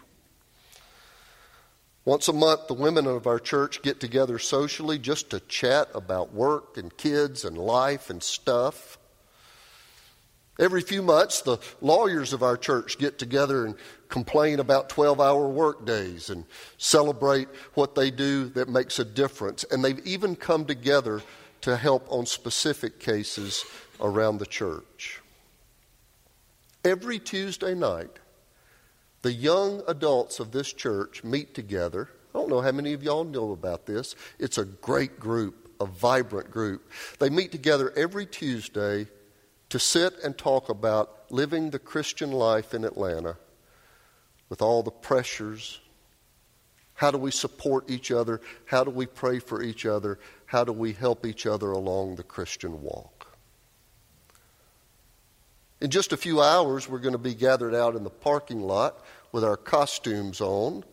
Once 2.06 2.28
a 2.28 2.32
month, 2.32 2.68
the 2.68 2.74
women 2.74 3.04
of 3.04 3.26
our 3.26 3.40
church 3.40 3.82
get 3.82 3.98
together 3.98 4.38
socially 4.38 4.96
just 4.96 5.28
to 5.28 5.40
chat 5.40 5.88
about 5.92 6.32
work 6.32 6.78
and 6.78 6.96
kids 6.96 7.44
and 7.44 7.58
life 7.58 8.08
and 8.10 8.22
stuff. 8.22 8.96
Every 10.56 10.82
few 10.82 11.02
months, 11.02 11.42
the 11.42 11.58
lawyers 11.80 12.32
of 12.32 12.44
our 12.44 12.56
church 12.56 12.96
get 12.98 13.18
together 13.18 13.66
and 13.66 13.74
complain 14.08 14.60
about 14.60 14.88
12 14.88 15.20
hour 15.20 15.48
work 15.48 15.84
days 15.84 16.30
and 16.30 16.44
celebrate 16.78 17.48
what 17.74 17.96
they 17.96 18.12
do 18.12 18.50
that 18.50 18.68
makes 18.68 19.00
a 19.00 19.04
difference. 19.04 19.64
And 19.68 19.84
they've 19.84 20.06
even 20.06 20.36
come 20.36 20.64
together 20.64 21.22
to 21.62 21.76
help 21.76 22.06
on 22.08 22.24
specific 22.24 23.00
cases 23.00 23.64
around 24.00 24.38
the 24.38 24.46
church. 24.46 25.20
Every 26.84 27.18
Tuesday 27.18 27.74
night, 27.74 28.20
the 29.26 29.32
young 29.32 29.82
adults 29.88 30.38
of 30.38 30.52
this 30.52 30.72
church 30.72 31.24
meet 31.24 31.52
together. 31.52 32.08
I 32.32 32.38
don't 32.38 32.48
know 32.48 32.60
how 32.60 32.70
many 32.70 32.92
of 32.92 33.02
y'all 33.02 33.24
know 33.24 33.50
about 33.50 33.84
this. 33.84 34.14
It's 34.38 34.56
a 34.56 34.64
great 34.64 35.18
group, 35.18 35.68
a 35.80 35.86
vibrant 35.86 36.52
group. 36.52 36.92
They 37.18 37.28
meet 37.28 37.50
together 37.50 37.92
every 37.96 38.24
Tuesday 38.24 39.08
to 39.70 39.80
sit 39.80 40.14
and 40.22 40.38
talk 40.38 40.68
about 40.68 41.24
living 41.30 41.70
the 41.70 41.80
Christian 41.80 42.30
life 42.30 42.72
in 42.72 42.84
Atlanta 42.84 43.36
with 44.48 44.62
all 44.62 44.84
the 44.84 44.92
pressures. 44.92 45.80
How 46.94 47.10
do 47.10 47.18
we 47.18 47.32
support 47.32 47.90
each 47.90 48.12
other? 48.12 48.40
How 48.66 48.84
do 48.84 48.92
we 48.92 49.06
pray 49.06 49.40
for 49.40 49.60
each 49.60 49.86
other? 49.86 50.20
How 50.44 50.62
do 50.62 50.70
we 50.70 50.92
help 50.92 51.26
each 51.26 51.46
other 51.46 51.72
along 51.72 52.14
the 52.14 52.22
Christian 52.22 52.80
walk? 52.80 53.15
In 55.80 55.90
just 55.90 56.12
a 56.12 56.16
few 56.16 56.40
hours, 56.40 56.88
we're 56.88 56.98
going 56.98 57.12
to 57.12 57.18
be 57.18 57.34
gathered 57.34 57.74
out 57.74 57.96
in 57.96 58.04
the 58.04 58.10
parking 58.10 58.62
lot 58.62 59.04
with 59.30 59.44
our 59.44 59.58
costumes 59.58 60.40
on, 60.40 60.84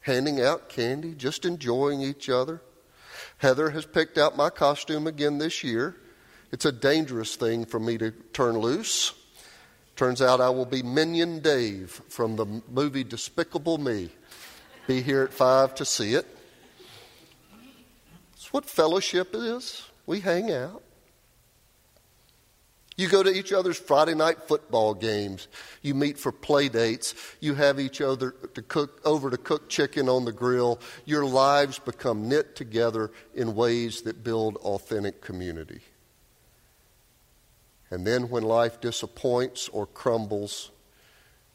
handing 0.00 0.40
out 0.42 0.68
candy, 0.68 1.14
just 1.14 1.46
enjoying 1.46 2.02
each 2.02 2.28
other. 2.28 2.60
Heather 3.38 3.70
has 3.70 3.86
picked 3.86 4.18
out 4.18 4.36
my 4.36 4.50
costume 4.50 5.06
again 5.06 5.38
this 5.38 5.64
year. 5.64 5.96
It's 6.52 6.66
a 6.66 6.72
dangerous 6.72 7.36
thing 7.36 7.64
for 7.64 7.80
me 7.80 7.96
to 7.98 8.10
turn 8.10 8.58
loose. 8.58 9.14
Turns 9.96 10.20
out 10.20 10.40
I 10.40 10.50
will 10.50 10.66
be 10.66 10.82
Minion 10.82 11.40
Dave 11.40 12.02
from 12.08 12.36
the 12.36 12.62
movie 12.70 13.04
Despicable 13.04 13.78
Me. 13.78 14.10
Be 14.86 15.00
here 15.00 15.22
at 15.22 15.32
5 15.32 15.74
to 15.76 15.84
see 15.84 16.14
it. 16.14 16.26
It's 18.34 18.52
what 18.52 18.66
fellowship 18.66 19.30
is. 19.34 19.82
We 20.06 20.20
hang 20.20 20.50
out. 20.50 20.82
You 23.00 23.08
go 23.08 23.22
to 23.22 23.32
each 23.32 23.54
other's 23.54 23.78
Friday 23.78 24.14
night 24.14 24.42
football 24.46 24.92
games. 24.92 25.48
You 25.80 25.94
meet 25.94 26.18
for 26.18 26.30
play 26.30 26.68
dates. 26.68 27.14
You 27.40 27.54
have 27.54 27.80
each 27.80 28.02
other 28.02 28.32
to 28.52 28.60
cook 28.60 29.00
over 29.06 29.30
to 29.30 29.38
cook 29.38 29.70
chicken 29.70 30.06
on 30.06 30.26
the 30.26 30.32
grill. 30.32 30.78
Your 31.06 31.24
lives 31.24 31.78
become 31.78 32.28
knit 32.28 32.54
together 32.54 33.10
in 33.34 33.54
ways 33.54 34.02
that 34.02 34.22
build 34.22 34.56
authentic 34.56 35.22
community. 35.22 35.80
And 37.90 38.06
then 38.06 38.28
when 38.28 38.42
life 38.42 38.82
disappoints 38.82 39.70
or 39.70 39.86
crumbles, 39.86 40.70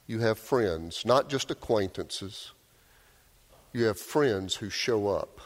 you 0.07 0.21
have 0.21 0.39
friends, 0.39 1.05
not 1.05 1.29
just 1.29 1.51
acquaintances. 1.51 2.53
You 3.71 3.83
have 3.83 3.99
friends 3.99 4.55
who 4.55 4.71
show 4.71 5.09
up. 5.09 5.39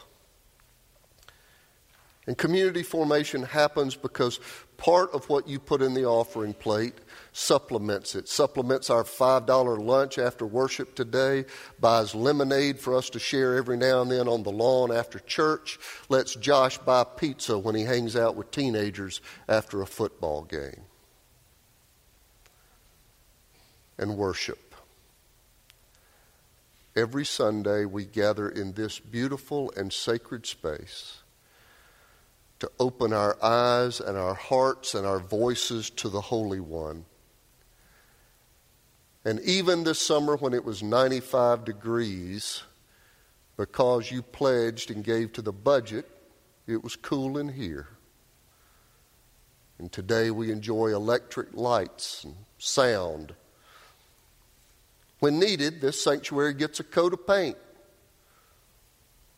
And 2.30 2.38
community 2.38 2.84
formation 2.84 3.42
happens 3.42 3.96
because 3.96 4.38
part 4.76 5.12
of 5.12 5.28
what 5.28 5.48
you 5.48 5.58
put 5.58 5.82
in 5.82 5.94
the 5.94 6.04
offering 6.04 6.54
plate 6.54 6.94
supplements 7.32 8.14
it, 8.14 8.28
supplements 8.28 8.88
our 8.88 9.02
$5 9.02 9.84
lunch 9.84 10.16
after 10.16 10.46
worship 10.46 10.94
today, 10.94 11.44
buys 11.80 12.14
lemonade 12.14 12.78
for 12.78 12.94
us 12.94 13.10
to 13.10 13.18
share 13.18 13.56
every 13.56 13.76
now 13.76 14.02
and 14.02 14.12
then 14.12 14.28
on 14.28 14.44
the 14.44 14.52
lawn 14.52 14.92
after 14.92 15.18
church, 15.18 15.80
lets 16.08 16.36
Josh 16.36 16.78
buy 16.78 17.02
pizza 17.02 17.58
when 17.58 17.74
he 17.74 17.82
hangs 17.82 18.14
out 18.14 18.36
with 18.36 18.52
teenagers 18.52 19.20
after 19.48 19.82
a 19.82 19.86
football 19.86 20.44
game. 20.44 20.82
And 23.98 24.16
worship. 24.16 24.76
Every 26.94 27.24
Sunday, 27.24 27.86
we 27.86 28.04
gather 28.04 28.48
in 28.48 28.74
this 28.74 29.00
beautiful 29.00 29.72
and 29.76 29.92
sacred 29.92 30.46
space 30.46 31.19
to 32.60 32.70
open 32.78 33.12
our 33.12 33.42
eyes 33.42 34.00
and 34.00 34.16
our 34.16 34.34
hearts 34.34 34.94
and 34.94 35.06
our 35.06 35.18
voices 35.18 35.90
to 35.90 36.08
the 36.08 36.20
Holy 36.20 36.60
One. 36.60 37.04
And 39.24 39.40
even 39.40 39.84
this 39.84 40.00
summer, 40.00 40.36
when 40.36 40.54
it 40.54 40.64
was 40.64 40.82
95 40.82 41.64
degrees, 41.64 42.62
because 43.56 44.10
you 44.10 44.22
pledged 44.22 44.90
and 44.90 45.04
gave 45.04 45.32
to 45.34 45.42
the 45.42 45.52
budget, 45.52 46.08
it 46.66 46.82
was 46.82 46.96
cool 46.96 47.36
in 47.36 47.48
here. 47.48 47.88
And 49.78 49.90
today 49.90 50.30
we 50.30 50.52
enjoy 50.52 50.88
electric 50.88 51.54
lights 51.54 52.24
and 52.24 52.34
sound. 52.58 53.34
When 55.18 55.38
needed, 55.38 55.80
this 55.80 56.02
sanctuary 56.02 56.54
gets 56.54 56.80
a 56.80 56.84
coat 56.84 57.12
of 57.14 57.26
paint. 57.26 57.56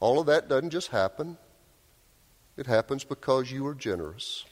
All 0.01 0.19
of 0.19 0.27
that 0.27 0.49
doesn't 0.49 0.71
just 0.71 0.89
happen. 0.89 1.39
It 2.57 2.67
happens 2.67 3.05
because 3.05 3.51
you 3.51 3.67
are 3.67 3.75
generous. 3.75 4.45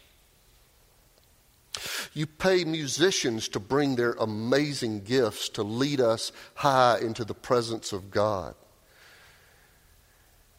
You 2.12 2.26
pay 2.26 2.64
musicians 2.64 3.48
to 3.48 3.60
bring 3.60 3.94
their 3.96 4.12
amazing 4.12 5.04
gifts 5.04 5.48
to 5.50 5.62
lead 5.62 6.00
us 6.00 6.32
high 6.54 6.98
into 6.98 7.24
the 7.24 7.34
presence 7.34 7.92
of 7.92 8.10
God. 8.10 8.54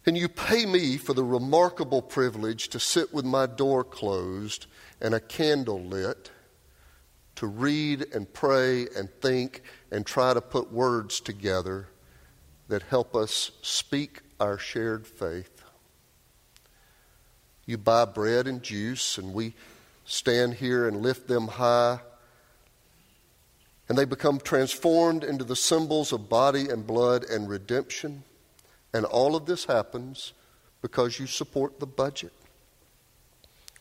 And 0.05 0.17
you 0.17 0.29
pay 0.29 0.65
me 0.65 0.97
for 0.97 1.13
the 1.13 1.23
remarkable 1.23 2.01
privilege 2.01 2.69
to 2.69 2.79
sit 2.79 3.13
with 3.13 3.25
my 3.25 3.45
door 3.45 3.83
closed 3.83 4.65
and 4.99 5.13
a 5.13 5.19
candle 5.19 5.83
lit 5.83 6.31
to 7.35 7.47
read 7.47 8.05
and 8.13 8.31
pray 8.31 8.87
and 8.95 9.09
think 9.21 9.63
and 9.91 10.05
try 10.05 10.33
to 10.33 10.41
put 10.41 10.71
words 10.71 11.19
together 11.19 11.87
that 12.67 12.83
help 12.83 13.15
us 13.15 13.51
speak 13.61 14.21
our 14.39 14.57
shared 14.57 15.05
faith. 15.05 15.60
You 17.65 17.77
buy 17.77 18.05
bread 18.05 18.47
and 18.47 18.61
juice, 18.61 19.17
and 19.17 19.33
we 19.33 19.53
stand 20.05 20.55
here 20.55 20.87
and 20.87 21.01
lift 21.01 21.27
them 21.27 21.47
high. 21.47 21.99
And 23.87 23.97
they 23.97 24.05
become 24.05 24.39
transformed 24.39 25.23
into 25.23 25.43
the 25.43 25.55
symbols 25.55 26.13
of 26.13 26.29
body 26.29 26.69
and 26.69 26.87
blood 26.87 27.23
and 27.23 27.49
redemption. 27.49 28.23
And 28.93 29.05
all 29.05 29.35
of 29.35 29.45
this 29.45 29.65
happens 29.65 30.33
because 30.81 31.19
you 31.19 31.27
support 31.27 31.79
the 31.79 31.85
budget. 31.85 32.31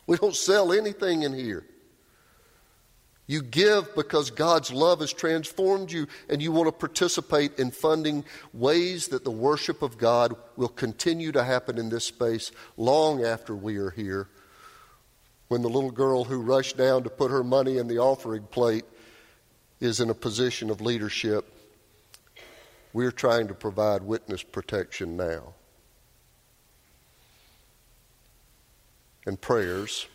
We 0.07 0.17
don't 0.17 0.35
sell 0.35 0.73
anything 0.73 1.23
in 1.23 1.33
here. 1.33 1.65
You 3.31 3.41
give 3.41 3.95
because 3.95 4.29
God's 4.29 4.73
love 4.73 4.99
has 4.99 5.13
transformed 5.13 5.89
you 5.89 6.07
and 6.27 6.41
you 6.41 6.51
want 6.51 6.67
to 6.67 6.73
participate 6.73 7.59
in 7.59 7.71
funding 7.71 8.25
ways 8.51 9.07
that 9.07 9.23
the 9.23 9.31
worship 9.31 9.81
of 9.81 9.97
God 9.97 10.35
will 10.57 10.67
continue 10.67 11.31
to 11.31 11.41
happen 11.41 11.77
in 11.77 11.87
this 11.87 12.03
space 12.03 12.51
long 12.75 13.23
after 13.23 13.55
we 13.55 13.77
are 13.77 13.91
here. 13.91 14.27
When 15.47 15.61
the 15.61 15.69
little 15.69 15.91
girl 15.91 16.25
who 16.25 16.41
rushed 16.41 16.75
down 16.75 17.03
to 17.03 17.09
put 17.09 17.31
her 17.31 17.41
money 17.41 17.77
in 17.77 17.87
the 17.87 17.99
offering 17.99 18.43
plate 18.43 18.83
is 19.79 20.01
in 20.01 20.09
a 20.09 20.13
position 20.13 20.69
of 20.69 20.81
leadership, 20.81 21.45
we're 22.91 23.13
trying 23.13 23.47
to 23.47 23.53
provide 23.53 24.03
witness 24.03 24.43
protection 24.43 25.15
now. 25.15 25.53
And 29.25 29.39
prayers. 29.39 30.05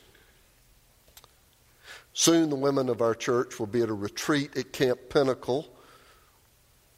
Soon 2.19 2.49
the 2.49 2.57
women 2.57 2.89
of 2.89 3.03
our 3.03 3.15
church 3.15 3.61
will 3.61 3.67
be 3.67 3.83
at 3.83 3.91
a 3.91 3.95
retreat 3.95 4.57
at 4.57 4.73
Camp 4.73 4.99
Pinnacle, 5.11 5.69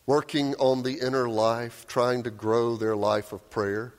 working 0.06 0.54
on 0.60 0.84
the 0.84 1.00
inner 1.00 1.28
life, 1.28 1.88
trying 1.88 2.22
to 2.22 2.30
grow 2.30 2.76
their 2.76 2.94
life 2.94 3.32
of 3.32 3.50
prayer. 3.50 3.92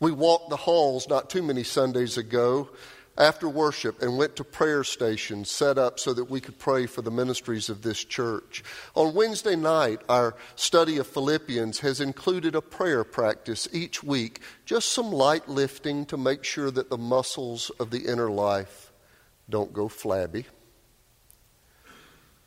We 0.00 0.12
walked 0.12 0.48
the 0.48 0.56
halls 0.56 1.10
not 1.10 1.28
too 1.28 1.42
many 1.42 1.62
Sundays 1.62 2.16
ago 2.16 2.70
after 3.18 3.50
worship 3.50 4.00
and 4.00 4.16
went 4.16 4.34
to 4.36 4.44
prayer 4.44 4.82
stations 4.82 5.50
set 5.50 5.76
up 5.76 6.00
so 6.00 6.14
that 6.14 6.30
we 6.30 6.40
could 6.40 6.58
pray 6.58 6.86
for 6.86 7.02
the 7.02 7.10
ministries 7.10 7.68
of 7.68 7.82
this 7.82 8.02
church. 8.02 8.64
On 8.94 9.14
Wednesday 9.14 9.56
night, 9.56 10.00
our 10.08 10.36
study 10.54 10.96
of 10.96 11.06
Philippians 11.06 11.80
has 11.80 12.00
included 12.00 12.54
a 12.54 12.62
prayer 12.62 13.04
practice 13.04 13.68
each 13.72 14.02
week, 14.02 14.40
just 14.64 14.90
some 14.90 15.12
light 15.12 15.50
lifting 15.50 16.06
to 16.06 16.16
make 16.16 16.44
sure 16.44 16.70
that 16.70 16.88
the 16.88 16.96
muscles 16.96 17.70
of 17.78 17.90
the 17.90 18.06
inner 18.06 18.30
life 18.30 18.90
don't 19.48 19.72
go 19.72 19.88
flabby. 19.88 20.46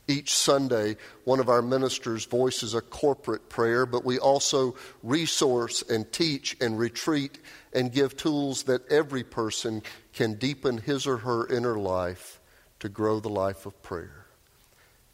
Each 0.08 0.34
Sunday, 0.34 0.98
one 1.24 1.40
of 1.40 1.50
our 1.50 1.62
ministers 1.62 2.26
voices 2.26 2.74
a 2.74 2.82
corporate 2.82 3.48
prayer, 3.48 3.86
but 3.86 4.04
we 4.04 4.18
also 4.18 4.76
resource 5.04 5.84
and 5.84 6.12
teach 6.12 6.58
and 6.60 6.80
retreat 6.80 7.38
and 7.74 7.92
give 7.92 8.18
tools 8.18 8.64
that 8.64 8.92
every 8.92 9.24
person 9.24 9.84
can 10.14 10.34
deepen 10.34 10.80
his 10.80 11.06
or 11.06 11.18
her 11.18 11.48
inner 11.48 11.78
life 11.78 12.42
to 12.80 12.90
grow 12.90 13.20
the 13.20 13.30
life 13.30 13.68
of 13.68 13.82
prayer. 13.84 14.26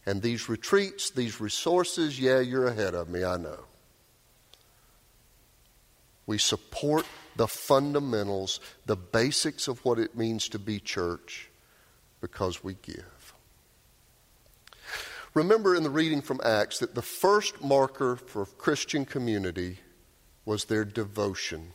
And 0.06 0.22
these 0.22 0.48
retreats, 0.48 1.10
these 1.10 1.42
resources, 1.42 2.18
yeah, 2.18 2.40
you're 2.40 2.68
ahead 2.68 2.96
of 2.96 3.10
me, 3.10 3.26
I 3.26 3.36
know. 3.36 3.66
We 6.26 6.38
support 6.38 7.06
the 7.36 7.50
fundamentals, 7.50 8.62
the 8.86 8.96
basics 8.96 9.68
of 9.68 9.84
what 9.84 10.00
it 10.00 10.16
means 10.16 10.48
to 10.50 10.60
be 10.60 10.80
church 10.80 11.50
because 12.22 12.64
we 12.64 12.76
give. 12.82 13.34
Remember 15.34 15.76
in 15.76 15.84
the 15.84 15.90
reading 15.90 16.22
from 16.22 16.40
Acts 16.44 16.80
that 16.80 16.96
the 16.96 17.02
first 17.02 17.62
marker 17.62 18.16
for 18.16 18.46
Christian 18.46 19.04
community 19.06 19.80
was 20.46 20.66
their 20.66 20.86
devotion. 20.86 21.74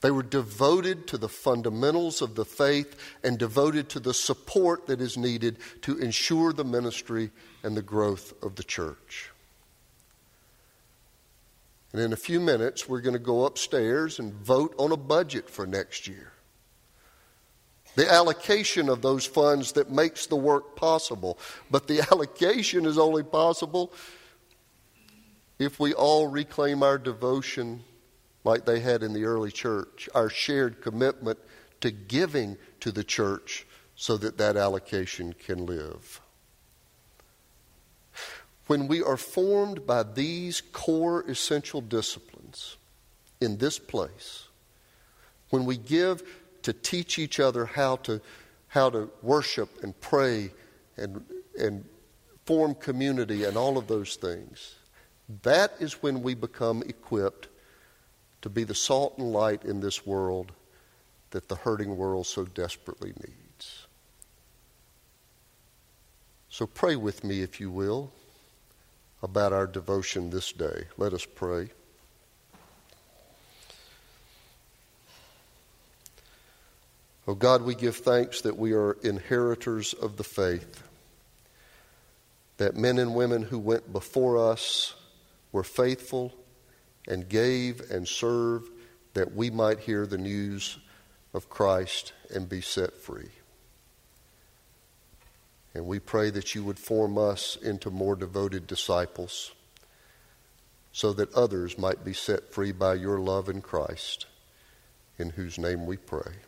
They 0.00 0.12
were 0.12 0.22
devoted 0.22 1.08
to 1.08 1.18
the 1.18 1.28
fundamentals 1.28 2.22
of 2.22 2.36
the 2.36 2.44
faith 2.44 2.96
and 3.24 3.36
devoted 3.36 3.88
to 3.90 4.00
the 4.00 4.14
support 4.14 4.86
that 4.86 5.00
is 5.00 5.16
needed 5.16 5.58
to 5.82 5.98
ensure 5.98 6.52
the 6.52 6.64
ministry 6.64 7.32
and 7.64 7.76
the 7.76 7.82
growth 7.82 8.32
of 8.44 8.54
the 8.54 8.62
church. 8.62 9.32
And 11.92 12.00
in 12.00 12.12
a 12.12 12.16
few 12.16 12.38
minutes, 12.38 12.88
we're 12.88 13.00
going 13.00 13.14
to 13.14 13.18
go 13.18 13.44
upstairs 13.44 14.20
and 14.20 14.32
vote 14.32 14.72
on 14.78 14.92
a 14.92 14.96
budget 14.96 15.50
for 15.50 15.66
next 15.66 16.06
year 16.06 16.32
the 17.94 18.10
allocation 18.10 18.88
of 18.88 19.02
those 19.02 19.26
funds 19.26 19.72
that 19.72 19.90
makes 19.90 20.26
the 20.26 20.36
work 20.36 20.76
possible. 20.76 21.38
But 21.70 21.86
the 21.86 22.00
allocation 22.12 22.86
is 22.86 22.98
only 22.98 23.22
possible 23.22 23.92
if 25.58 25.80
we 25.80 25.92
all 25.92 26.28
reclaim 26.28 26.82
our 26.82 26.98
devotion 26.98 27.82
like 28.44 28.64
they 28.64 28.80
had 28.80 29.02
in 29.02 29.12
the 29.12 29.24
early 29.24 29.50
church, 29.50 30.08
our 30.14 30.30
shared 30.30 30.80
commitment 30.80 31.38
to 31.80 31.90
giving 31.90 32.56
to 32.80 32.92
the 32.92 33.04
church 33.04 33.66
so 33.96 34.16
that 34.16 34.38
that 34.38 34.56
allocation 34.56 35.32
can 35.32 35.66
live. 35.66 36.20
When 38.68 38.86
we 38.86 39.02
are 39.02 39.16
formed 39.16 39.86
by 39.86 40.02
these 40.02 40.60
core 40.60 41.22
essential 41.22 41.80
disciplines 41.80 42.76
in 43.40 43.58
this 43.58 43.78
place, 43.78 44.46
when 45.50 45.64
we 45.64 45.76
give 45.76 46.22
to 46.62 46.72
teach 46.72 47.18
each 47.18 47.40
other 47.40 47.64
how 47.64 47.96
to, 47.96 48.20
how 48.68 48.90
to 48.90 49.10
worship 49.22 49.82
and 49.82 49.98
pray 50.00 50.50
and, 50.96 51.24
and 51.58 51.84
form 52.44 52.74
community 52.74 53.44
and 53.44 53.56
all 53.56 53.78
of 53.78 53.86
those 53.86 54.16
things. 54.16 54.74
That 55.42 55.72
is 55.78 56.02
when 56.02 56.22
we 56.22 56.34
become 56.34 56.82
equipped 56.82 57.48
to 58.42 58.48
be 58.48 58.64
the 58.64 58.74
salt 58.74 59.18
and 59.18 59.32
light 59.32 59.64
in 59.64 59.80
this 59.80 60.06
world 60.06 60.52
that 61.30 61.48
the 61.48 61.56
hurting 61.56 61.96
world 61.96 62.26
so 62.26 62.44
desperately 62.44 63.12
needs. 63.20 63.86
So 66.48 66.66
pray 66.66 66.96
with 66.96 67.24
me, 67.24 67.42
if 67.42 67.60
you 67.60 67.70
will, 67.70 68.10
about 69.22 69.52
our 69.52 69.66
devotion 69.66 70.30
this 70.30 70.52
day. 70.52 70.86
Let 70.96 71.12
us 71.12 71.26
pray. 71.26 71.70
Oh 77.28 77.34
God, 77.34 77.60
we 77.60 77.74
give 77.74 77.96
thanks 77.96 78.40
that 78.40 78.56
we 78.56 78.72
are 78.72 78.96
inheritors 79.02 79.92
of 79.92 80.16
the 80.16 80.24
faith, 80.24 80.82
that 82.56 82.74
men 82.74 82.98
and 82.98 83.14
women 83.14 83.42
who 83.42 83.58
went 83.58 83.92
before 83.92 84.50
us 84.50 84.94
were 85.52 85.62
faithful 85.62 86.32
and 87.06 87.28
gave 87.28 87.82
and 87.90 88.08
served 88.08 88.70
that 89.12 89.34
we 89.34 89.50
might 89.50 89.80
hear 89.80 90.06
the 90.06 90.16
news 90.16 90.78
of 91.34 91.50
Christ 91.50 92.14
and 92.34 92.48
be 92.48 92.62
set 92.62 92.96
free. 92.96 93.28
And 95.74 95.84
we 95.84 95.98
pray 95.98 96.30
that 96.30 96.54
you 96.54 96.64
would 96.64 96.78
form 96.78 97.18
us 97.18 97.56
into 97.56 97.90
more 97.90 98.16
devoted 98.16 98.66
disciples 98.66 99.52
so 100.92 101.12
that 101.12 101.34
others 101.34 101.76
might 101.76 102.06
be 102.06 102.14
set 102.14 102.54
free 102.54 102.72
by 102.72 102.94
your 102.94 103.18
love 103.18 103.50
in 103.50 103.60
Christ, 103.60 104.24
in 105.18 105.28
whose 105.28 105.58
name 105.58 105.84
we 105.84 105.98
pray. 105.98 106.47